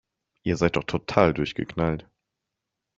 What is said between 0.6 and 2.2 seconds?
doch total durchgeknallt